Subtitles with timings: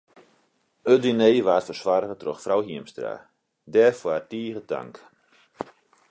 [0.91, 3.13] It diner waard fersoarge troch frou Hiemstra,
[3.73, 4.95] dêrfoar tige tank.